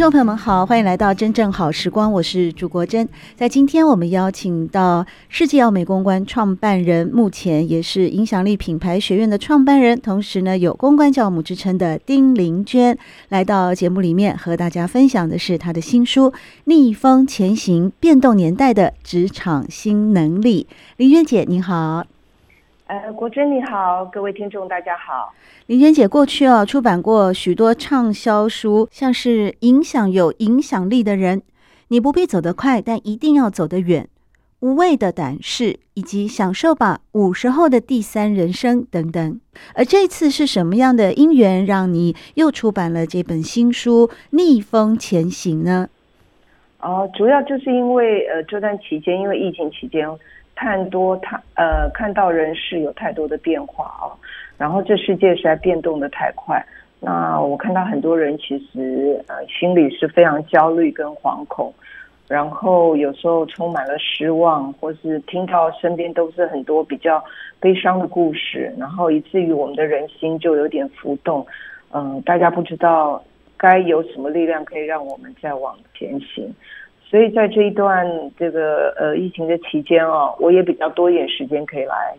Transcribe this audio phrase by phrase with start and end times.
[0.00, 3.06] 众朋友们好，欢迎来到真正好时光，我是朱国珍。
[3.36, 12.96] 在今天，我们邀请到世纪奥美公关创办人，目前也是影响力品牌学院的创办人，同时呢有公关教母之称的丁玲娟，
[13.28, 16.30] 来到节目里面和大家分享的是她的新书
[16.64, 20.66] 《逆风前行：变动年代的职场新能力》。
[20.96, 22.06] 玲娟姐，你好。
[22.90, 25.32] 呃，国珍你好，各位听众大家好。
[25.66, 31.38] 林娟姐过去啊出版过许多畅销书，像是《影响有影响力的人》，
[31.86, 34.08] 你不必走得快，但一定要走得远，
[34.66, 39.40] 《无畏的胆识》，以及《享受吧五十后的第三人生》等等。
[39.74, 45.88] 而这次是什么样的因缘，让你又出版了这本新书《逆风前行》呢？
[46.80, 50.08] 哦，主要就是因为呃这段期间，因为疫情期间。
[50.56, 54.12] 太多太呃，看到人事有太多的变化哦，
[54.58, 56.62] 然后这世界实在变动的太快。
[57.00, 61.72] 那我看到很多人其实呃心里是非常焦虑跟惶恐，
[62.28, 67.24] 然后有时候充满了失望，或是听到身边都是很多比较
[67.58, 71.46] 悲伤的故事，然后以至于我们的人心就有点浮动。
[71.92, 73.22] 嗯、大家不知道
[73.62, 76.50] 该有什么力量可以让我们再往前行。
[77.04, 78.06] 所以在这一段
[78.38, 82.14] 这个呃疫情的期间哦，我也比较多一点时间可以来，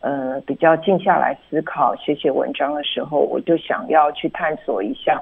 [0.00, 5.20] 呃比较静下来思考、写写文章的时候，我就想要去探索一下，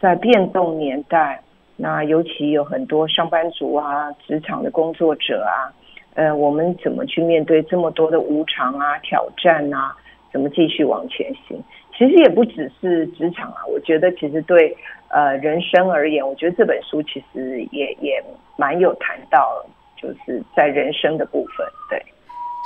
[0.00, 1.40] 在变动年代，
[1.76, 5.70] 那尤其有很多上班族啊、职场的工作者啊，
[6.14, 9.96] 呃，我们怎么去面对这么多的无常啊、挑战啊？
[10.32, 11.56] 怎么继续往前行？
[11.96, 14.76] 其实也不只是职场啊，我觉得其实对。
[15.14, 18.20] 呃，人生而言，我觉得这本书其实也也
[18.56, 19.64] 蛮有谈到，
[19.96, 21.64] 就是在人生的部分，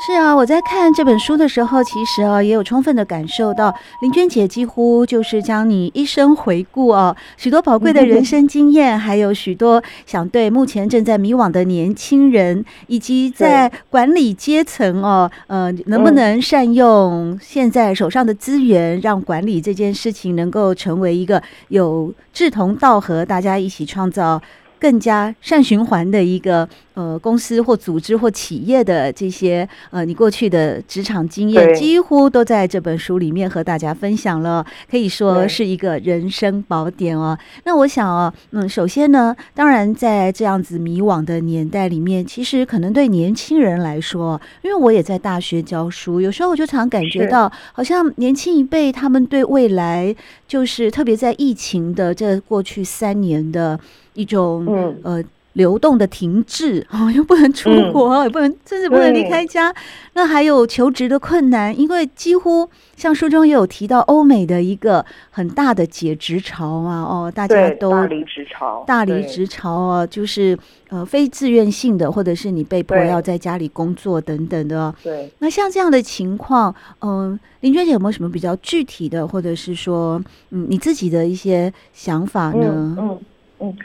[0.07, 24.41] 是啊，我在看这本书的时候，其实啊，也有充分的感受到，林娟姐几乎就是将你一生回顾啊，许多宝贵的人生经验，还有许多想对目前正在迷惘的年轻人，以及在管理阶层哦，呃，能不能善用现在手上的资源，让管理这件事情能够成为一个有志同道合，大家一起创造。
[24.79, 37.39] 更加善循环的一个呃公司或组织或企业的这些呃你过去的职场经验几乎都在这本书里面和大家分享了，可以说是一个人生宝典哦。
[37.65, 50.15] 那我想哦，嗯，首先呢，当然在这样子迷惘的年代里面，其实可能对年轻人来说，因为我也在大学教书，有时候我就常感觉到，好像年轻一辈他们对未来，
[50.47, 53.79] 就是特别在疫情的这过去三年的。
[54.19, 54.67] 一种
[55.05, 55.23] 呃
[55.55, 59.75] 流动的停滞 哦，又不能出国，嗯、也不能甚至不能离开家。
[60.15, 70.57] 那还有求职的困难，因为几乎像书中也有提到欧美的一个很大的解职潮啊，哦，大家都大离职潮，大离职潮啊，就是
[70.91, 74.95] 呃非自愿性的，或者是你被迫要在家里工作等等的。
[75.03, 82.97] 对，那像这样的情况，嗯、呃，玲娟姐有没有什么比较具体的，或者是说嗯你自己的一些想法呢？
[82.97, 82.97] 嗯。
[82.99, 83.19] 嗯
[83.61, 83.77] 嗯，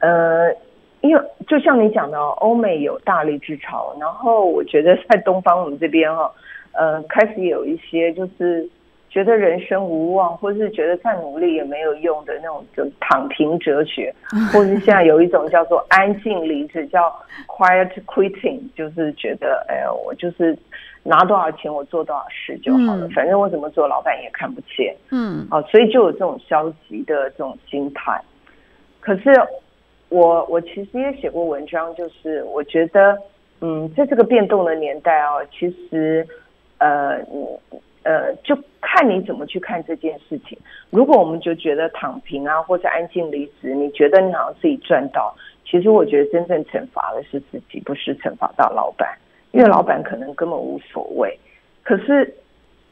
[0.00, 0.54] 呃，
[1.00, 6.30] 因为就像你讲的哦，欧美有大力之潮，然后我觉得在东方我们这边哈，
[6.72, 8.68] 呃，开始有一些就是
[9.08, 14.14] 觉得人生无望，或是觉得再努力也没有用的那种就躺平哲学，
[14.52, 17.12] 或是现在有一种叫做安静离职，叫
[17.46, 20.56] quiet quitting，就是觉得哎呀，我就是
[21.02, 28.20] 拿多少钱我做多少事就好了，嗯、反正我怎么做老板也看不见，嗯，啊，所以就有这种消极的这种心态。
[29.00, 29.30] 可是
[30.08, 33.16] 我我其实也写过文章，就是我觉得，
[33.60, 36.26] 嗯，在这个变动的年代啊，其实，
[36.78, 37.18] 呃，
[38.02, 40.58] 呃，就看你怎么去看这件事情。
[40.90, 49.16] 如果我们就觉得躺平啊，或者安静离职，你觉得你好像自己赚到，其实我觉得真正惩罚的是自己，不是惩罚到老板，
[49.52, 51.38] 因为老板可能根本无所谓。
[51.82, 52.34] 可是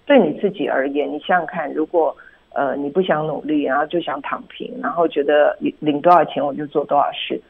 [0.06, 2.16] 对你自己而言，你想想看，如果
[2.54, 7.40] 呃，你不想努力，然后就想躺平，然后觉得领领多少钱我就做多少事，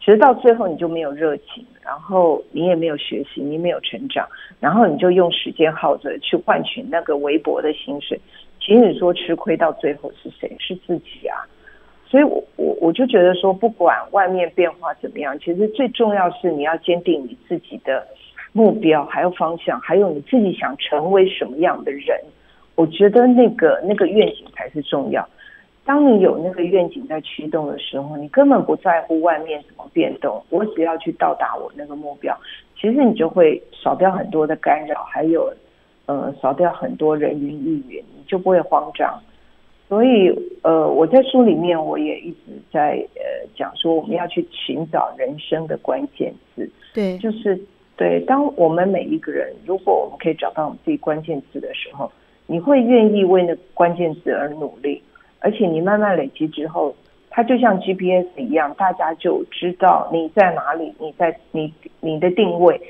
[0.00, 8.20] 其实到最后你就没有热情，然后你也没有学习，你没有成长，然后你就用时间耗着去换取那个微薄的薪水，
[8.60, 10.54] 其实你说吃亏到最后是谁？
[10.58, 11.38] 是自己啊。
[12.06, 18.04] 所以我我我就觉得说，不管外面变化怎么样，其实最重要是你要坚定你自己的
[18.52, 22.20] 目标，还有方向，还有你自己想成为什么样的人。
[22.80, 25.28] 我觉得那个那个愿景才是重要。
[25.84, 32.34] 当你有那个愿景在驱动的时候，你根本不在乎外面怎么变动，我只要去到达我那个目标，
[32.74, 35.52] 其实你就会少掉很多的干扰，还有
[36.06, 39.20] 呃少掉很多人云亦云，你就不会慌张。
[39.88, 40.30] 所以，
[40.62, 42.38] 呃，我在书里面我也一直
[42.72, 46.70] 在呃讲说，我们要去寻找人生的关键字。
[46.94, 47.60] 对，就是
[47.96, 48.20] 对。
[48.20, 52.10] 当我们每一个人，如果我们可以找到我们自己关键字的时候，
[52.46, 55.02] 你会愿意为那关键字而努力，
[55.38, 56.94] 而且你慢慢累积之后，
[57.30, 62.80] 它就像 GPS 一样，大家就知道你在哪里，你在你你的定位，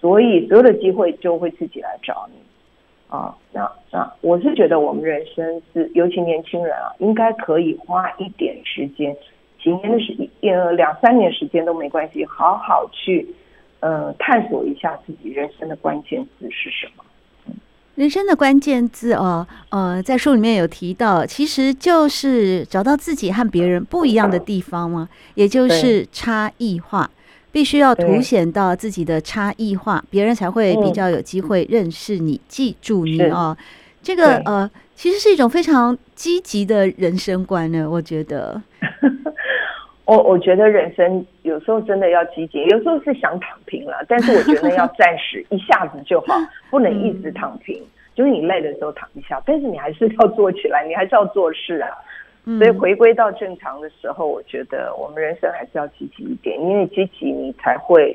[0.00, 2.38] 所以所有的机会就会自己来找你。
[3.08, 9.14] 啊，那那我是觉得我们人生是，尤其年轻人啊，应该可以花一点时间，
[9.62, 13.24] 几年的时间，呃，两三年时间都没关系，好好去，
[13.78, 17.03] 呃，探索一下自己人生的关键字是什么。
[17.94, 27.10] 人生的关键字哦，呃，在书里面有提到，其实就是找到自己和别人不一样的地方嘛，也就是差异化。
[27.52, 33.56] 必须要凸显到自己的差异化，别人才会比较有机会认识你、嗯、记住你哦。
[34.02, 37.88] 这个呃，其实是一种非常积极的人生观呢。
[37.88, 38.60] 我觉得，
[40.06, 46.34] 我我觉得人生有时候真的要积极，有时候是想躺平了，但是我觉得要暂时一下子就好，
[46.70, 47.74] 不能一直躺平。
[47.80, 51.88] 嗯、就是你累的时候躺一下，但是你还是要做起来，你还是要做事啊。
[52.58, 58.14] 所以回归到正常的时候，我觉得我们人生还是要积极一点，因为积极你才会，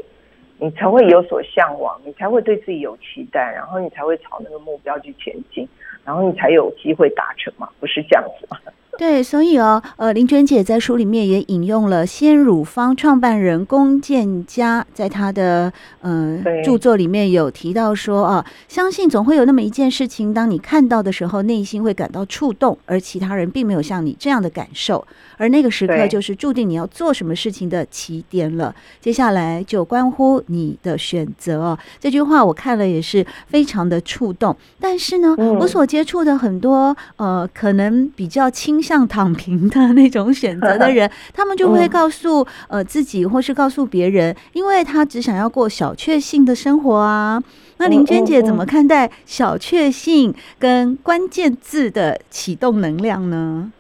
[0.59, 5.68] 你才会有所向往，你才会对自己有期待，然后你才会朝那个目标去前进，
[6.06, 8.59] 然后你才有机会达成嘛，不是这样子吗？
[9.00, 25.07] 对，所以哦，呃，林娟姐在书里面也引用了鲜乳坊创办人龚建佳在他的呃著作里面有提到说啊，相信总会有那么一件事情，当你看到的时候，内心会感到触动，而其他人并没有像你这样的感受，
[25.39, 28.75] 而那个时刻就是注定你要做什么事情的起点了。
[29.01, 31.80] 接下来就关乎你的选择哦。
[32.00, 39.00] 这句话我看了也是非常的触动，但是呢，嗯、我所接触的很多呃，可能比较倾向。
[39.07, 47.42] 躺平的那种选择的人， 他们就会告诉呃自己，或是告诉别人，因为他只想要过小确幸的生活啊。
[47.77, 53.71] 那林娟姐怎么看待小确幸跟关键字的启动能量呢？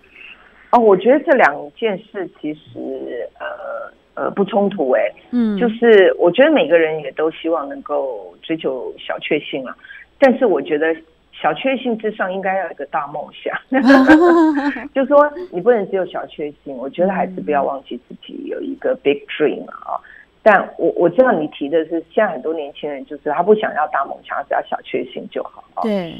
[0.71, 5.01] 哦，我觉得这两件事其实呃呃不冲突哎，
[5.31, 9.75] 嗯，就是我觉得每个人也都希望能够追求小确幸啊，
[10.19, 10.95] 但是我觉得。
[11.41, 13.55] 小确幸之上，应该要有一个大梦想。
[14.93, 16.75] 就是说，你不能只有小确幸。
[16.75, 19.95] 我觉得还是不要忘记自己有一个 big dream 啊。
[20.43, 25.63] 但我我知道你提的是，现在很多年轻人就是他不想要大梦想，只要小确幸就好。
[25.81, 26.13] 对。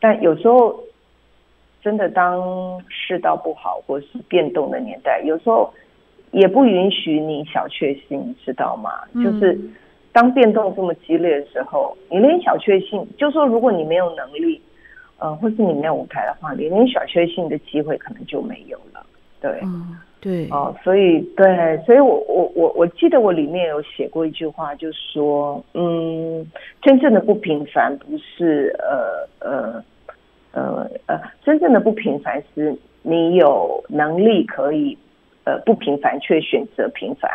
[0.00, 0.76] 但有时候，
[1.84, 5.72] 真的当世道不好或是变动的年代，有时候
[6.32, 8.90] 也不允许你小确幸，知道吗？
[9.22, 9.56] 就是。
[10.14, 14.62] 当变动这么激烈的时候，你连小确幸，就说如果你没有能力，
[15.18, 19.04] 呃，或是你没有舞台的话，你连小确幸的机会可能就没有了。
[19.40, 26.48] 对，嗯，对，哦，所以对，所以我我我我记得我里面有写过一句话，就说，嗯，
[26.80, 29.84] 真正的不平凡不是呃呃呃
[30.54, 34.96] 呃呃，真正的不平凡是你有能力可以
[35.44, 37.30] 呃不平凡却选择平凡，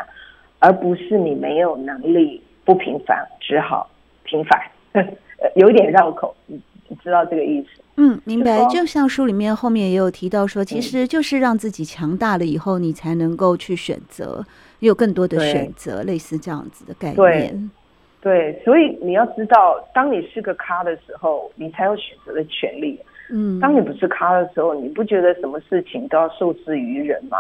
[0.59, 2.41] 而不是你没有能力。
[2.65, 3.89] 不平凡，只好
[4.25, 4.61] 平凡，
[5.55, 7.81] 有一点绕口，你你知道这个意思？
[7.95, 8.63] 嗯，明白。
[8.65, 14.45] 就像书里面后面也有提到说，其实就是让自己强大了以后，你才能够去选择，
[14.81, 17.69] 有更多的选择，类似这样子的概念。
[18.21, 22.99] 对，对，所以你要知道，当你是个咖的时候，你才有选择的权利。
[23.31, 27.37] 嗯，当你不是咖的时候，你不觉得什么事情都要受制于人吗？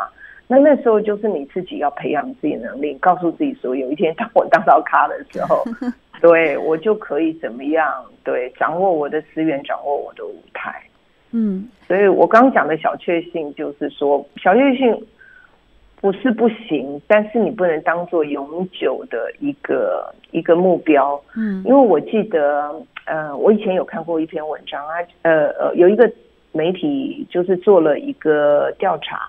[0.47, 5.63] 那那时候就是你自己要培养自己能力，告诉自己说，有一天当我当到咖的时候，
[6.21, 8.03] 对我就可以怎么样？
[8.23, 10.81] 对，掌握我的资源，掌握我的舞台。
[11.31, 15.05] 嗯，所以我刚刚讲的小确幸，就是说小确幸
[16.01, 21.21] 不是不行，但是你不能当做永久的一个一个目标。
[21.35, 22.73] 嗯，因为我记得，
[23.09, 26.09] 呃，我以前有看过一篇文章啊，呃呃，有一个
[26.51, 29.27] 媒体就是做了一个调查。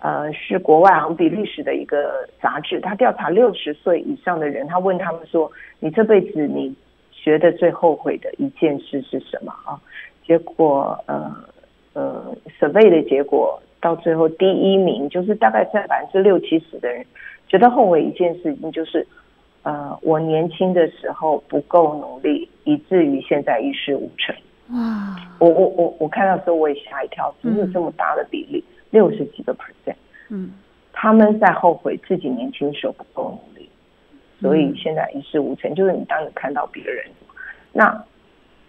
[0.00, 6.74] 呃，是国外好像比利时的一个杂志，他调查六十岁以上的人，他问他们说：“你这辈子你
[7.12, 9.78] 觉得最后悔的一件事是什么啊？”
[10.26, 11.32] 结果呃，
[11.92, 17.06] 呃，survey 的结果到最后第一名就是大概在百分之六七十的人
[17.46, 19.06] 觉得后悔一件事情，就是
[19.62, 24.34] 呃，我年轻的时候不够努力，以至于现在一事无成。
[24.70, 25.16] 哇！
[25.38, 29.96] 我我我我看到时候我也吓一跳，怎么有这么大的比例，六十几个 percent。
[30.30, 30.52] 嗯，
[30.92, 33.68] 他们在后悔自己年轻时候不够努力，
[34.40, 35.74] 所以现在一事无成。
[35.74, 37.04] 就是你当你看到别人，
[37.72, 38.02] 那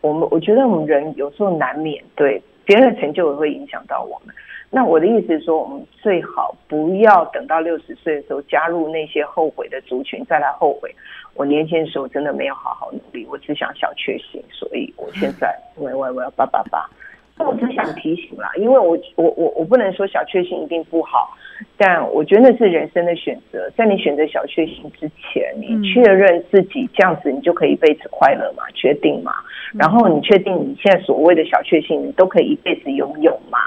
[0.02, 4.36] 我们我觉得我们人有时候难免对别人的成就也会影响到我们。
[4.70, 10.94] 那我的意思是说，我们最好不要等到六十岁的时候加入那些后悔的族群，再来后悔。
[11.36, 16.88] 我年轻的时候真的没有好好努力，我只想小确幸，所以我现在 喂喂我要八八八。
[17.36, 21.36] 那我只想提醒啦，因为我我我我不能说小确幸一定不好，
[21.76, 23.68] 但我觉得那是人生的选择。
[23.76, 28.62] 在你选择小确幸之前，你确认自己这样子，你就可以一辈子快乐嘛？
[28.76, 29.34] 确定嘛？
[29.74, 33.58] 然后你确定你现在所谓的小确幸，你都可以一辈子拥有嘛？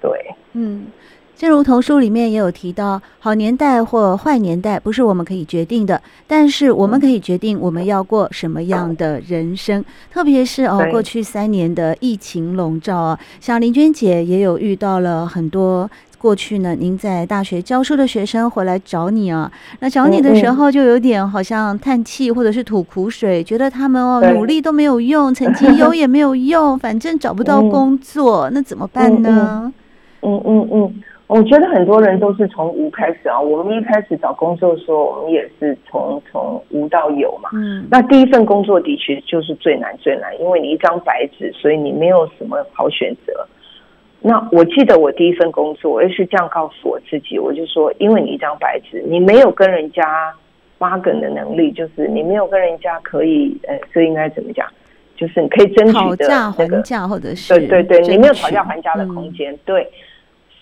[0.00, 0.10] 对，
[0.54, 0.84] 嗯。
[1.38, 9.84] 正如童书里面也有提到，好年代或坏年代不是我们可以决定的，但是我们可以决定我们要过什么样的人生。
[10.12, 29.72] 特别是哦，过去三年的疫情笼罩啊，像林娟姐也有遇到了很多过去呢，您在大学教书的学生回来找你啊，那找你的时候就有点好像叹气或者是吐苦水，觉得他们哦努力都没有用，成绩 优也没有用，反正找不到工作，那怎么办呢？
[30.22, 31.02] 嗯嗯嗯。
[31.28, 33.38] 我觉得很多人都是从无开始啊。
[33.38, 37.50] 我们一开始找工作的时候，我们也是从从无到有嘛。
[37.52, 37.86] 嗯。
[37.90, 43.46] 那第一份工作的确就是最难最难，因为你一张白纸，所以你没有什么好选择。
[44.20, 50.34] 那我记得我第一份工作，我也是这样告诉我自己，我就说，因为你一张白纸，你没有跟人家
[50.78, 54.66] bargain 的能力，就是你没有跟人家可以，呃，这应该怎么讲？
[55.14, 59.88] 就是你可以争取的讨价还价，或者是对对对，你没有讨价还价的空间，嗯、对。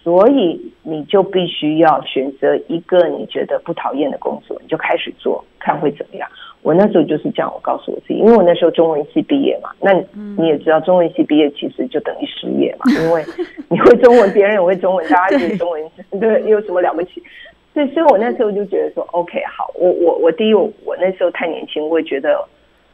[0.06, 6.28] 所以你就必须要选择一个你觉得不讨厌的工作，你就开始做，看会怎么样。
[6.62, 9.92] 我那时候就是这样，我告诉我自己，因为我那时候中文系毕业嘛，那
[10.40, 13.24] 你也知道，中文系毕业其实就等于失业嘛， 因为
[13.68, 15.82] 你会中文，别人也会中文，大家就是中文，
[16.20, 17.20] 对，有什么了不起？
[17.74, 22.40] 所以，所以我那时候就觉得说，OK，好，我我我第一，我我那时候太年轻，我也觉得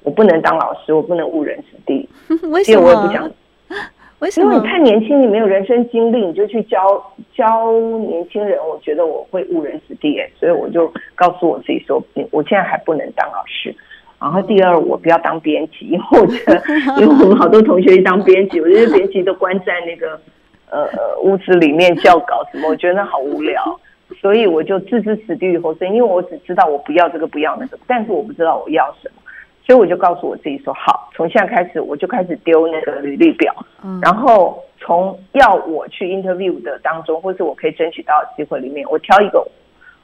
[0.02, 2.08] 我不能当老师，我不能误人子弟，
[2.48, 2.86] 为什么？
[2.86, 3.30] 我也不想。
[4.36, 6.78] 因为你太年轻，你没有人生经历，你就去教
[7.34, 13.74] 教年轻人，我觉得我会误人子弟，所以我就告诉我自己说，我现在还不能当老师。
[14.20, 16.62] 然后第二，我不要当编辑，因为我觉得，
[17.00, 20.20] 因为我们好多同学去当编辑，我觉得编辑都关在那个
[20.70, 20.88] 呃
[21.22, 23.80] 屋子里面校稿什么，我觉得那好无聊，
[24.20, 29.21] 所以我就置之死地于后生，因为我只知道我不要这个不要那个，但是我不知道我要什么。
[29.64, 33.54] 所以我就告诉我自己说：“好，从现在开始，我就开始丢那个履历表，
[33.84, 39.46] 嗯、然后从要我去 interview 的当中，或是我可以争取到的机会里面，我挑一个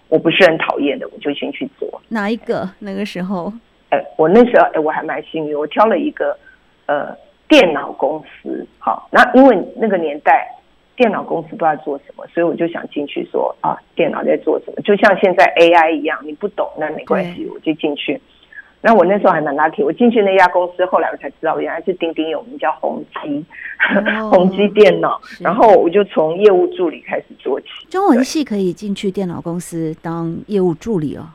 [0.08, 2.00] 我不是很讨厌的，我就先去做。
[2.08, 2.70] 哪一个？
[2.78, 3.52] 那个时候？
[3.90, 6.38] 哎，我那时候哎，我还蛮幸运，我挑了一个
[6.86, 7.08] 呃
[7.48, 8.64] 电脑公司。
[8.78, 10.48] 好，那因为那个年代
[10.94, 14.80] 电脑公司不知道做什么，所以我就想进去说啊，电脑在做什么？
[14.82, 18.20] 就像现在 AI 一样，你不懂那没关系，我就进去。”
[18.80, 23.44] 那我那时候还蛮 lucky，我进去那家公司，后来我才知道原来是鼎鼎有名叫宏基，
[24.30, 25.20] 宏基电脑。
[25.40, 27.66] 然后我就从业务助理开始做起。
[27.90, 31.26] 中文系可以进去电脑公司当业务助理哦。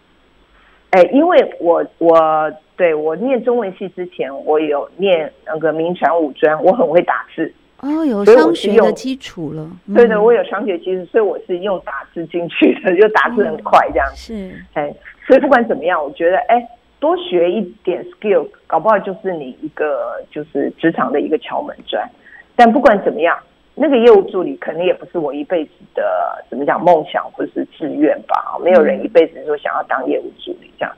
[0.91, 2.17] 哎，因为我我
[2.77, 9.69] 对我念中文系之前，我有念那个民传五专，我很会打字哦，有商学的基础了。
[9.93, 14.07] 对的，我有商学基础，所以我是用打字进去的，就打字很快这样。
[14.15, 14.95] 是，哎，
[15.27, 16.65] 所以不管怎么样，我觉得哎。
[17.03, 22.01] 多学一点 skill，搞不好就是你一个就是职场的一个敲门砖。
[22.55, 23.37] 但不管怎么样，
[23.75, 26.01] 那个业务助理肯定也不是我一辈子的
[26.49, 28.57] 怎么讲梦想或是志愿吧。
[28.63, 30.95] 没有人一辈子说想要当业务助理这样，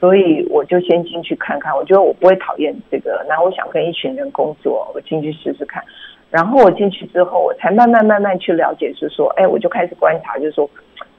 [0.00, 1.72] 所以我就先进去看看。
[1.76, 5.80] 我觉得我不会讨厌这个，然后我想跟一群人工作，我进去试试看。
[6.28, 10.68] 然后我进去之后，我才慢慢慢慢去了解，是说，哎，我就开始观察，就是说。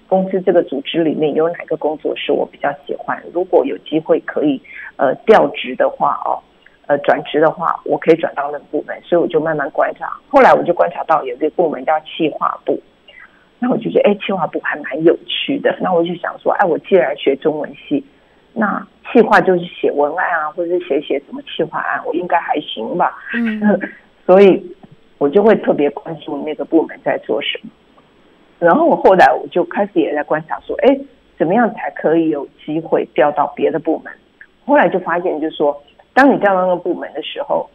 [0.08, 3.22] 公司这个组织里面有哪个工作是我比较喜欢？
[3.34, 4.62] 如果有机会可以
[4.96, 6.40] 呃调职的话哦，
[6.88, 10.10] 呃转职的话，我可以转到那个部门，所以我就慢慢观察。
[10.30, 12.82] 后来我就观察到有一个部门叫企划部，
[13.60, 15.78] 那我就觉得哎，企划部还蛮有趣的。
[15.82, 18.04] 那我就想说，哎，我既然学中文系，
[18.54, 23.18] 那企划就是写文案啊，或者是写写什么企划案，我应该还行吧？
[23.34, 23.80] 嗯，
[24.26, 24.76] 所以
[25.18, 27.70] 我就会特别关注那个部门在做什么。
[28.60, 31.00] 然后我后来我就开始也在观察说，哎，
[31.38, 34.12] 怎么样才可以有机会调到别的部门？
[34.66, 35.82] 后来就发现，就是说，
[36.14, 37.70] 当你调到那个部门的时候，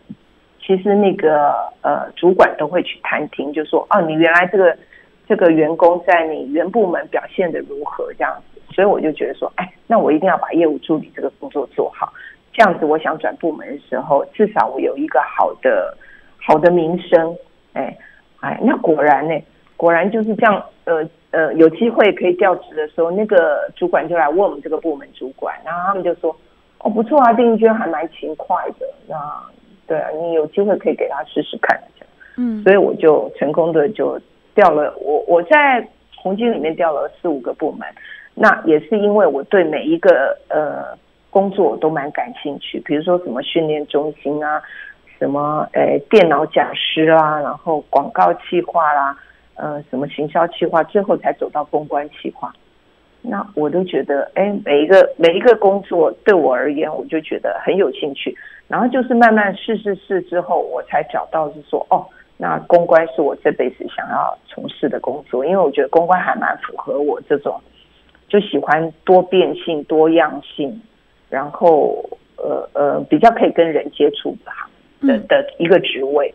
[0.60, 4.76] 其实那个呃主管都会去探听，就说哦，你原来这个
[5.28, 12.12] 这个员工在你原部门表现得如何这样子，所以我就觉得说，哎，那我一定要把业务助理这个工作做好，
[12.52, 15.96] 这样子我想转部门的时候，至少我有一个好的
[16.44, 17.36] 好的名声，
[17.72, 17.96] 哎
[18.40, 19.34] 哎，那果然呢，
[19.82, 26.30] 果然就是这样，呃呃，有机会可以调职的时候，那个主管就来问我们这个部门主管，然后他们就说，
[26.78, 29.16] 哦，不错啊，丁娟还蛮勤快的，那。
[29.84, 31.78] 对啊，你有机会可以给他试试看，
[32.38, 34.18] 嗯，所以我就成功的就
[34.54, 35.86] 调了我我在
[36.16, 37.86] 红军里面调了四五个部门，
[38.32, 40.96] 那也是因为我对每一个呃
[41.30, 44.62] 工作都蛮感兴趣，比如说什么训练中心啊，
[45.18, 49.14] 什么呃电脑讲师啦，然后广告计划啦，
[49.54, 52.52] 呃什么行销企划，最后才走到公关企划。
[53.24, 58.36] 那我都觉得，哎，每一个每一个工作对我而言，我就觉得很有兴趣。
[58.66, 62.04] 然后就是慢慢试试试之后，我才找到是说，哦，
[62.36, 67.60] 那公关是我这辈子想要从事的工作，因为我觉得公关还蛮符合我这种
[68.26, 70.82] 就喜欢多变性、多样性，
[71.30, 72.04] 然后
[72.38, 74.68] 呃呃比较可以跟人接触吧
[75.02, 76.34] 的的一个职位。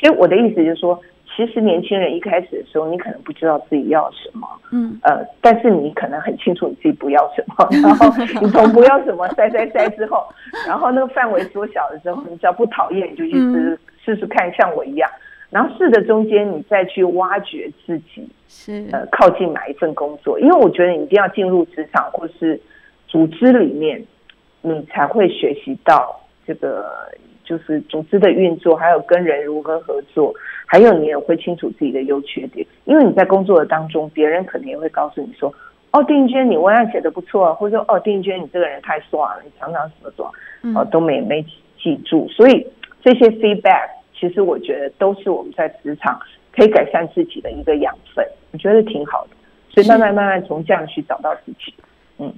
[0.00, 1.00] 所以我的意思就是说。
[1.38, 10.26] 其实年轻人一开始的时候，你可能不知道自己要什么，嗯，呃，但是你可能很清楚你自己不要什么， 然后你从不要什么筛筛筛之后，
[10.66, 15.08] 然后那个范围缩小的时候，你只要不讨厌，你就去试试试看，像我一样，
[15.50, 18.88] 然后试的中间，你再去挖掘自己，是。
[18.90, 22.60] 呃靠近哪一份工作，因为我觉得你一定要进入职场或是
[23.06, 24.04] 组织里面，
[24.60, 26.84] 你才会学习到这个。
[27.44, 30.34] 就是组织的运作，还有跟人如何合作，
[30.70, 32.66] 还有你也会清楚自己的优缺点。
[32.84, 35.52] 因为你在工作的当中，别人可能也会告诉你说
[35.92, 40.22] ：“哦，丁娟，你文案写的不错啊。”或者说：“哦，丁娟，你这个人太爽了，你常常什么什
[40.70, 41.42] 么，哦，都没没
[41.82, 42.66] 记住。”所以
[43.02, 46.20] 这些 feedback，其实我觉得都是我们在职场
[46.54, 49.30] 可以改善自己的一个养分，我觉得挺好的。
[49.70, 51.74] 所以慢慢慢慢从这样去找到自己，
[52.18, 52.30] 嗯。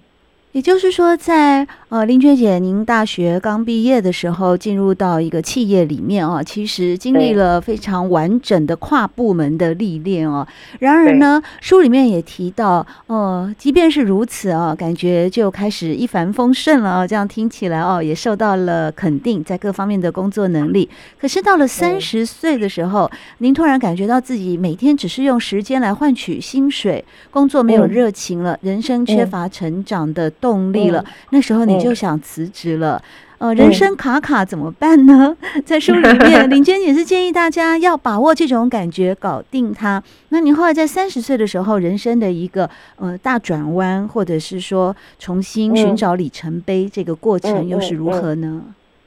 [0.52, 10.44] 也就是说在，在呃林娟姐，您大学刚毕业的时候，进入到一个企业里面啊，其实经历了非常完整的跨部门的历练哦。
[10.80, 17.06] 然而呢，书里面也提到，呃，即便是如此啊，感觉就开始一帆风顺了啊。
[17.06, 20.88] 这样听起来哦，也受到了肯定，在各方面的工作能力。
[21.20, 23.08] 可是到了三十岁的时候，
[23.38, 33.02] 您突然感觉到自己每天只是用时间来换取薪水，工作没有热情了，人生缺乏成长的动力了，嗯、那时候你就想辞职了。
[33.38, 35.34] 嗯、呃，人生卡卡怎么办呢？
[35.54, 40.02] 嗯、 在书里面， 林娟也是建议大家要把握这种感觉，搞定它。
[40.28, 48.62] 那你后来在三十岁的时候，人生的一个呃大转弯，或者是说重新寻找里程碑，这个过程又是如何呢？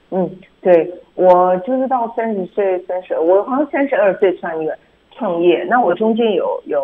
[0.09, 4.77] 嗯，嗯，嗯，对，我就是到三十岁、三十，我好像三十二岁创业
[5.15, 5.63] 创业。
[5.69, 6.83] 那我中间有有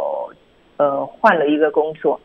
[0.77, 2.19] 呃换了一个工作。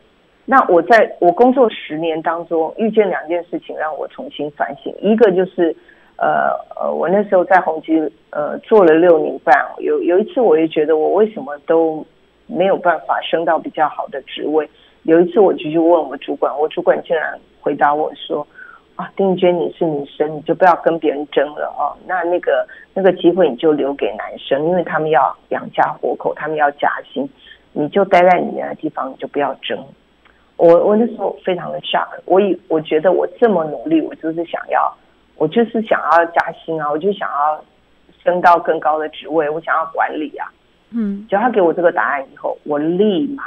[0.47, 4.95] 那我在我工作十年当中，遇见两件事情让我重新反省。
[5.01, 5.75] 一个就是，
[6.17, 12.05] 呃呃，我那时候在宏基呃做了六年半，有有一次我也觉得我为什么都
[12.47, 14.69] 没有办法升到比较好的职位。
[15.05, 18.47] 有一次我就去问我主管，我主管竟然回答我说
[18.97, 21.97] ：“啊，丁娟，你是女生，你就不要跟别人争了哦。
[22.07, 27.27] 那那个那个机会你就留给男生，因为他们要养家活口，他们要加薪，
[27.73, 29.79] 你就待在你那地方，你就不要争。”
[30.57, 34.97] 我我那时候非常的 shock，我以我觉得我这么努力，我就是想要，
[35.37, 37.65] 我就是想要加薪啊，我就想要
[38.23, 40.47] 升到更高的职位，我想要管理啊。
[40.93, 43.43] 嗯，只要他给我这个答案以后，我立马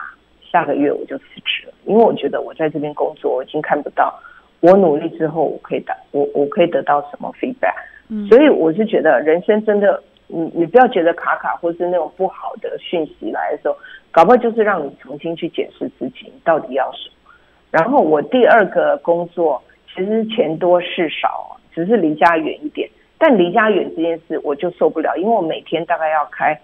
[0.52, 4.14] 下个月我就辞职了，因为我觉得我在这边工作，我已经看不到
[4.60, 7.74] 我努力之后我可以得我我可以得到什么 feedback。
[8.10, 13.78] 嗯，所以我是觉得人生真的，你你不要觉得卡卡或是那种不好的讯息来的时候。
[14.18, 17.32] 搞不好就是让你重新去检视自己，到底要什么。
[17.70, 19.62] 然后我第二个工作
[19.94, 22.90] 其实钱多事少，只是离家远一点。
[23.20, 26.60] 但离家远这件事我就受不了，因为我每天大概要开，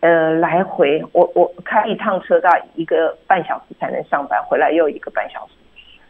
[0.00, 5.52] 呃，来回我我开一趟车大概一个半小时才能上班，回来又一个半小时。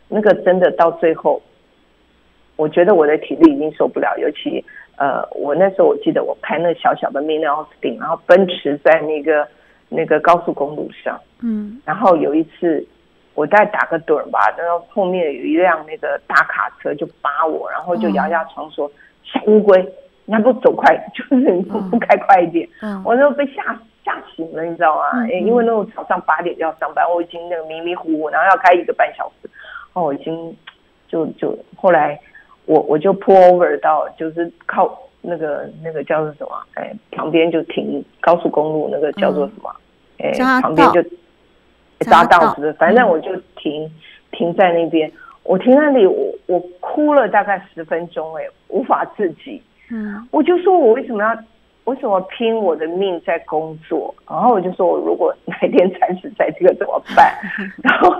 [0.08, 1.42] 那个真的到最后，
[2.56, 4.16] 我觉得我的体力已经受不了。
[4.16, 4.64] 尤其
[4.96, 9.46] 呃，我那时候我记得我开那小小的 Mini Austin，然后奔驰在那个。
[9.94, 12.84] 那个高速公路上，嗯，然后有一次
[13.34, 18.90] 我在打个盹吧，然后后面有一辆那个大卡车就扒我，然后就摇下窗说
[19.24, 19.84] ：“小乌龟，
[20.24, 23.62] 你还不走快， 就是你不不开快一点。”嗯，我就被吓
[24.04, 25.26] 吓醒了，你知道吗？
[25.40, 29.50] 因为那种早上八点就要上班，我已经那个迷迷糊糊，然后要开一个半小时，
[29.94, 30.56] 哦，我已经
[31.08, 32.18] 就就后来
[32.66, 36.50] 我我就 pull over 到就是靠那个那个叫做什么？
[36.74, 39.74] 哎，旁边就停高速公路那个叫做什么？
[40.18, 41.00] 嗯、哎，旁边就
[42.00, 43.90] 匝道子，反正我就停、嗯、
[44.32, 45.10] 停在那边。
[45.42, 49.62] 我停那里，我我哭了大概十分钟，哎，无法自己。
[49.90, 51.36] 嗯，我就说我为什么要
[51.84, 54.14] 为什么拼我的命在工作？
[54.26, 57.38] 然后我就说我如果哪一天惨死在这个怎么办？
[57.82, 58.10] 然后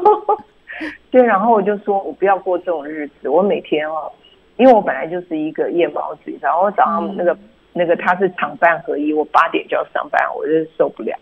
[1.10, 3.28] 对，然后我就说我不要过这种日子。
[3.30, 4.12] 我每天哦，
[4.58, 7.38] 因为我本来就是一个夜猫子，然后早上那个、嗯、
[7.72, 11.16] 那个他是厂办合一，我八点就要上班，我就受不了。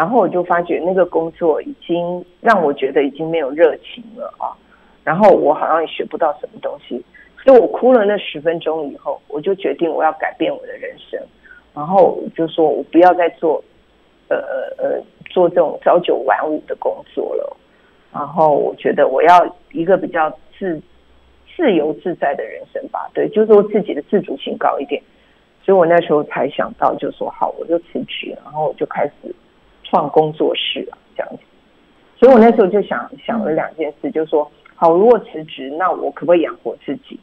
[0.00, 4.56] 然后我就发觉那个工作已经让我觉得已经没有热情了啊。
[5.04, 7.04] 然后我好像也学不到什么东西，
[7.44, 11.20] 所以我哭了那十分钟以后，我就决定我要改变我的人生，
[11.74, 13.62] 然后就说我不要再做，
[14.28, 17.54] 呃呃呃做这种朝九晚五的工作了，
[18.10, 20.80] 然后我觉得我要一个比较自
[21.54, 25.02] 自由自在的人生吧，对，就是说自己的自主性高一点，
[25.62, 29.12] 所以我那时候才想到，就说好，我就辞职，然后我就开始
[29.90, 31.42] 创工作室啊，这样子，
[32.18, 34.50] 所以我那时候就想想了两件事，就是说。
[34.82, 37.20] 好，如果辞职，那我可不可以养活自己？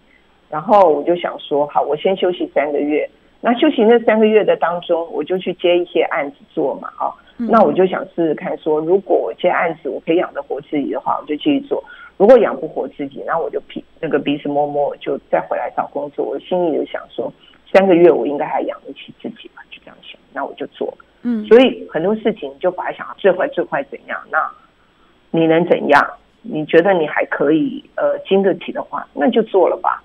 [0.47, 3.09] 然后我就想说，好，我先休息三个月。
[3.41, 11.83] 那休息那三个月的当中，我就去接一些案子做嘛，啊，那我就想试试看，说如果我接案子，我可以养得活自己的话，我就继续做；
[12.17, 16.23] 如果养不活自己，那我就鼻那个鼻子摸摸，就再回来找工作。
[16.23, 17.33] 我心里就想说，
[17.73, 20.95] 三个月我应该还养得起自己吧，就这样想，那我就做。
[21.27, 24.49] 嗯，所以很多事情就把它想最坏最坏怎样，那
[25.31, 26.07] 你能怎样？
[26.41, 30.01] 你觉得你还可以呃经得起的话，那就做了吧。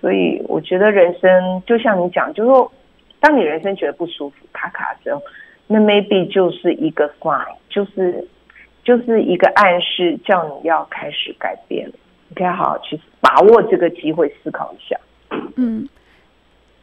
[0.00, 2.72] 所以我觉得人生就像你讲，就是说，
[3.20, 5.22] 当你人生觉得不舒服、卡卡的时候，
[5.68, 8.26] 那 maybe 就是一个 sign，就是
[8.82, 11.88] 就是一个暗示，叫你要开始改变。
[12.28, 14.98] 你可以好好去把握这个机会，思考一下。
[15.56, 15.88] 嗯，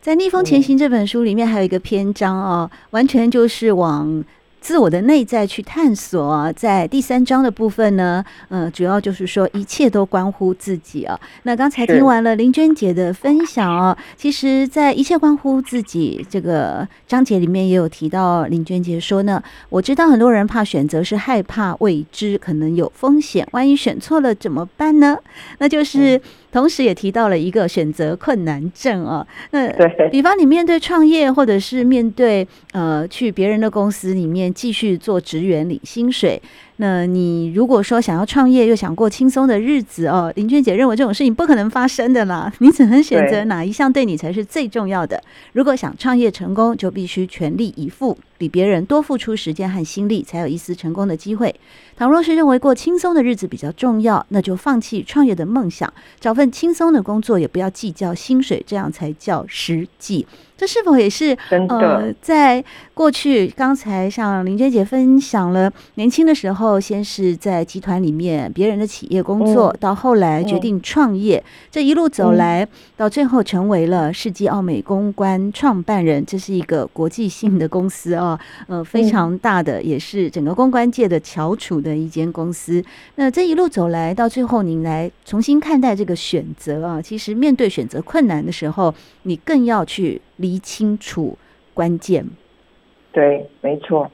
[0.01, 4.23] 在《逆风前行》这本书里面还有一个篇章哦，完全就是往。
[4.59, 11.19] 自我的内在去探索啊，在第三章的部分呢，呃，主要就是说一切都关乎自己啊。
[11.41, 25.17] 那刚才听完了林娟姐的分享啊，其实，在一切关乎自己这个章节里面也有提到，林娟姐说呢，我知道很多人怕选择是害怕未知，可能有风险，万一选错了怎么办呢？
[25.57, 26.21] 那就是。
[26.51, 29.69] 同时也提到了一个选择困难症啊，那
[30.09, 36.41] 比方你面对创业，或者是面对呃去别人的公司里面继续做职员领薪水。
[36.81, 42.51] 那你如果说想要创业，又想过轻松的日子哦，林娟姐认为这种事情不可能发生的啦。
[42.57, 45.21] 你只能选择哪一项对你才是最重要的。
[45.53, 51.53] 如果想创业成功，就必须全力以赴，比别人多付出时间和心力，才有一丝成功的机会。
[51.95, 60.25] 倘若是认为过轻松的日子比较重要，那就放弃创业的梦想，找份轻松的工作，也不要计较薪水，这样才叫实际。
[60.61, 82.83] 这是否也是呃，在过去刚才像林娟姐分享了，年轻的时候先是在集团里面别人的企业工作，到后来决定创业，这一路走来，到最后成为了世纪奥美公关创办人，这是一个国际性的公司啊，呃，非常大的，也是整个公关界的翘楚的一间公司。
[83.15, 88.93] 那这一路走来，到最后您来重新看待这个选择啊，其实面对选择困难的时候，
[89.23, 90.21] 你更要去。
[90.41, 91.37] 理清楚
[91.73, 92.25] 关键，
[93.11, 94.09] 对，没错，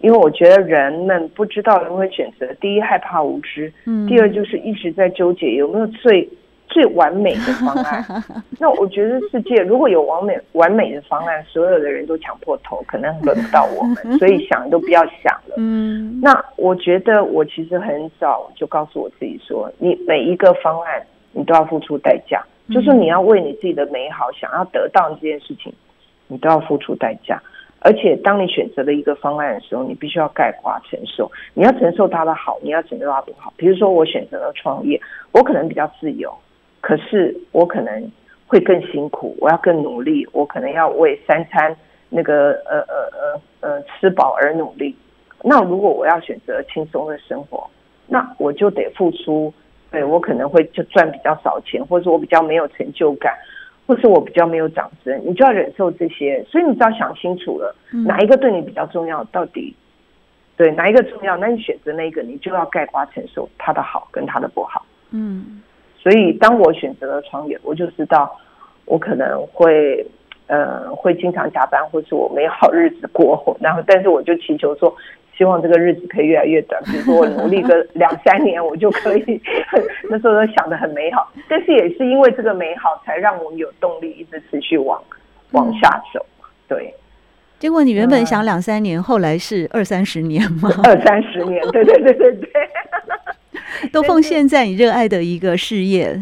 [0.00, 6.28] 因为我觉得人们不知道如何选择，第一害怕无知，嗯，第二就是一直在纠结有没有最
[6.68, 8.04] 最完美的方案。
[8.58, 15.54] 那我觉得世界如果有完美完美的方案，所有的人都抢破头，可能轮不到我们， 所以想都不要想了。
[15.56, 22.44] 嗯，那我觉得我其实很早就告诉我自己说，你每一个方案你都要付出代价。
[22.68, 25.72] 就是你要为你自己的美好想要得到这件事情，
[26.26, 27.40] 你都要付出代价。
[27.80, 31.30] 而且当你选择了一个方案的时候，你必须要概括承受。
[31.54, 33.52] 你要承受它的好，你要承受它不好。
[33.56, 35.00] 比如说我选择了创业，
[35.30, 36.34] 我可能比较自由，
[36.80, 38.10] 可是我可能
[38.48, 41.76] 会更辛苦，我要更努力，我可能要为三餐
[42.08, 44.96] 那个呃呃呃呃吃饱而努力。
[45.44, 47.70] 那如果我要选择轻松的生活，
[48.08, 49.54] 那我就得付出。
[49.96, 53.32] 对，我可能会就赚比较少钱，或者说我比较没有成就感，
[53.86, 56.44] 或是我比较没有掌声，你就要忍受这些。
[56.50, 59.74] 所以你只要想清楚了，哪一个对你比较重要，到底
[60.54, 64.84] 对哪一个重要，那你选择那个，你就要概括承受他的好跟他的不好。
[65.12, 65.62] 嗯，
[65.96, 68.38] 所以当我选择了创业，我就知道
[68.84, 70.06] 我可能会
[70.46, 74.94] 呃会经常加班，或是我没有好日子过，然后但是我就祈求说。
[75.36, 76.82] 希望这个日子可以越来越短。
[76.86, 79.40] 比如说我努力个两三年，我就可以。
[80.08, 85.02] 那时候都想的很美好，但是也是因为这个美好，才让我们有动力一直持续往
[85.52, 86.24] 往下走。
[86.68, 86.94] 对。
[87.58, 90.68] 结果你原本想两三年，嗯、后来是二三十年吗？
[90.84, 92.50] 二三十年，对对对对对，
[93.90, 96.12] 都奉献在你热爱的一个事业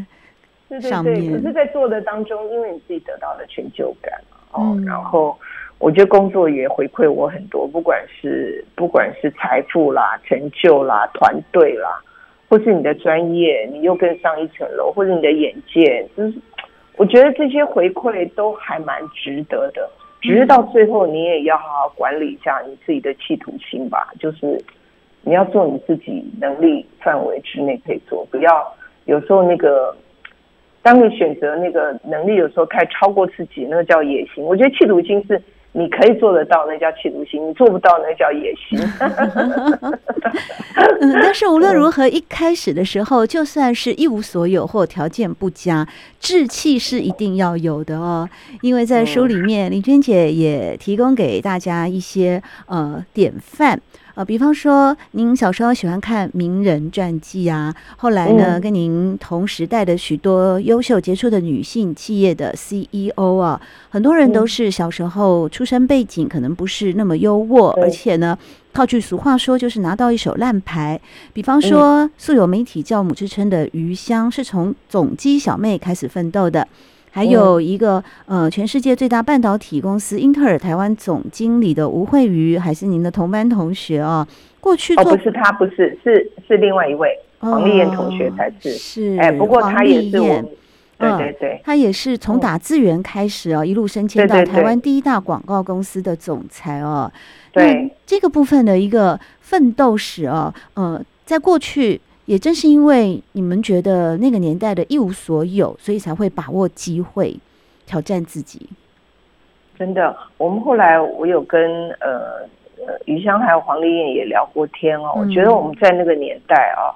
[0.80, 1.14] 上面。
[1.14, 4.12] 对对对，可是，在做的当中，因为你自己得到了成就感，
[4.52, 5.36] 哦，嗯、然后
[5.78, 12.00] 我觉得工作也回馈我很多，不管是不管是财富啦、成就啦、团队啦，
[12.48, 16.34] 或是你的专业，你又更上一层楼，或者你的眼界，就是
[16.96, 19.90] 我觉得这些回馈都还蛮值得的。
[20.22, 24.08] 只是到最后，你也要好好管理一下你自己的企图心吧。
[24.18, 24.58] 就是
[25.20, 29.94] 你要做你自己能力范围之内可以做，不要有时候那个，
[30.82, 34.42] 当你选择那个能力有时候开超过自己，那个叫野心。
[34.42, 35.42] 我觉得企图心是。
[35.76, 38.78] 你可以做得到，那叫企图心；你做不到，那叫野心。
[41.00, 45.84] 嗯，但是无论如何，一开始的时候，就算是一无所有或条件不佳，
[46.20, 48.28] 志气是一定要有的哦。
[48.62, 53.80] 因为在书里面，林娟姐也提供给大家一些呃典范。
[54.14, 68.38] 呃，比方说，您小时候喜欢看名人传记啊，后来呢，跟您同时代的许多优秀杰出的女性企业的 CEO 啊，很多人都是小时候出身背景可能不是那么优渥，而且呢，
[68.72, 71.00] 套句俗话说，就是拿到一手烂牌。
[71.32, 76.68] 比方说，素有媒体教母之称的余香，是从总机小妹开始奋斗的。
[77.14, 84.26] 还有一个呃，全世界最大半导体公司英特尔台湾总经理的吴惠瑜，还是您的同班同学啊。
[84.58, 88.68] 过去哦，不是他，不是，是是另外一位黄丽燕同学才是。
[88.68, 90.42] 哦、是，哎，不过他也是我，
[90.98, 97.08] 对对对，他也是从打字员开始啊，一路升迁到台湾第一大广告公司的总裁哦。
[97.52, 102.00] 对，这个部分的一个奋斗史啊，呃，在过去。
[102.26, 107.36] 也正是因为你们觉得那个年代的一无所有，所以才会把握机会
[107.84, 108.66] 挑战自己。
[109.78, 112.40] 真的，我们后来我有跟呃
[112.86, 115.12] 呃余香还有黄丽燕也聊过天哦。
[115.16, 116.94] 我觉得我们在那个年代啊，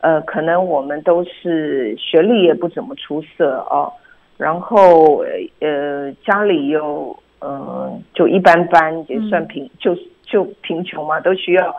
[0.00, 3.92] 呃，可能我们都是学历也不怎么出色哦，
[4.36, 5.24] 然后
[5.58, 11.74] 呃家里又嗯、呃、就一般般，也算贫，就就贫穷嘛，都需要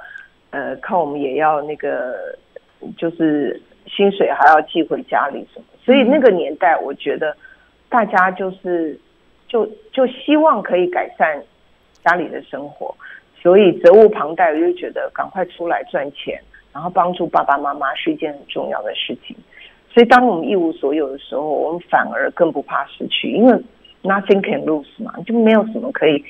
[0.50, 2.38] 呃靠我们也要那个。
[2.98, 7.36] 就是薪水还要寄回家里什么，所以那个年代，我觉得
[7.90, 8.98] 大家就是
[9.48, 11.44] 就就希望可以改善
[12.04, 12.96] 家里的生活，
[13.42, 16.40] 所以责无旁贷，我就觉得赶快出来赚钱，
[16.74, 19.36] 然后帮助爸爸妈妈是一件很重要的事情。
[19.92, 23.54] 所以当我们一无所有的时候，我们反而更不怕失去，因为
[24.04, 26.24] nothing can lose 嘛，就没有什么可以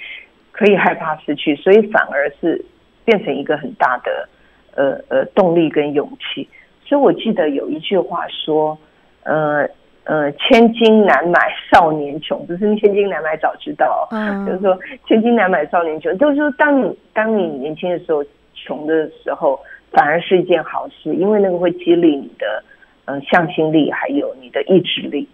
[0.52, 2.64] 可以害怕失去，所以反而是
[3.04, 4.28] 变成一个很大的。
[4.76, 6.48] 呃呃，动力跟勇气，
[6.86, 8.78] 所以我记得有一句话说，
[9.24, 9.68] 呃
[10.06, 11.40] 呃，千金难买
[11.72, 14.78] 少年穷，不是千金难买早知道，嗯， 就是说
[15.08, 18.24] 千金难买少年穷，就是说当你当你年轻的时候
[18.56, 19.60] 穷的时候，
[19.92, 22.64] 反而是一件好事，因为那个会激励你的
[23.06, 25.28] 呃向心力，还有你的意志力，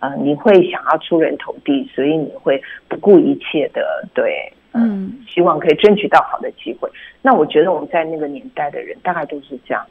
[0.00, 4.52] 呃，你会想要出人头地，所以你会不顾一切的对。
[4.74, 6.88] 嗯，希望可以争取到好的机会。
[7.20, 9.84] 那我觉得我们在那个年代的人大概都是这样。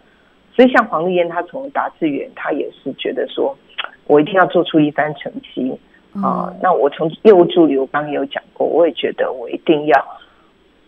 [0.53, 3.55] 所以像黄丽燕，她从打字员，她也是觉得说，
[4.07, 5.71] 我一定要做出一番成绩
[6.13, 6.49] 啊。
[6.49, 10.05] 呃，那我从业务助理，我刚刚有讲过，我也觉得我一定要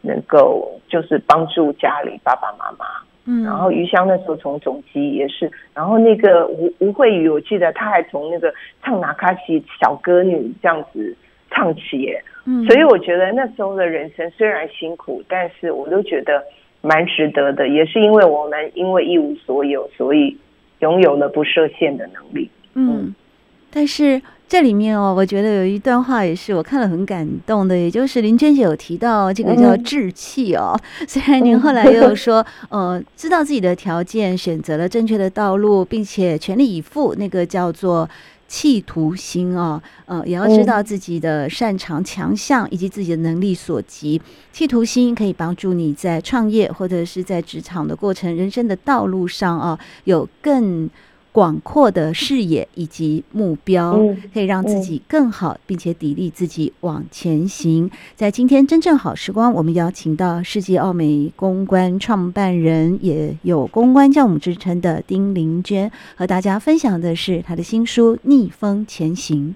[0.01, 2.85] 能够就是帮助家里爸爸妈妈。
[3.25, 8.53] 嗯，然后余香那时候从总机也是，然后那个吴吴慧宇，我记得她还从那个
[8.83, 11.15] 唱拿卡西小歌女这样子
[11.49, 12.21] 唱起耶。
[12.45, 16.43] 嗯，所以我觉得那时候的人生虽然辛苦，但是我都觉得
[16.81, 17.67] 蛮值得的。
[17.67, 20.35] 也是因为我们因为一无所有，所以
[20.79, 22.49] 拥有了不设限的能力。
[22.73, 23.15] 嗯，
[23.71, 30.77] 但是这里面哦，我觉得有一段话也是我看了很感动的，也就是林娟姐有提到这个叫志气哦。
[30.99, 38.09] 嗯、 虽然您后来又有说， 呃，知道自己的条件，选择了正确的道路，并且全力以赴，那个叫做。
[38.53, 44.21] 企图心哦，呃，也要知道自己的擅长强项以及自己的能力所及。
[44.51, 50.87] 企图心可以帮助你在创业或者是在职场的过程、人生的道路上啊，有更。
[51.33, 53.97] 广阔的视野以及目标，
[54.33, 57.89] 可以让自己更好，并且砥砺自己往前行。
[58.15, 69.55] 在今天真正好时光，我们邀请到世纪奥美公关创办人，也有公关教母之称的丁玲娟，和大家分享的是她的新书《逆风前行》。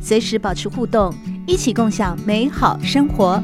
[0.00, 1.14] 随时保持互动，
[1.46, 3.42] 一起共享美好生活。